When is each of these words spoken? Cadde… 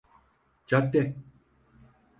Cadde… 0.67 1.15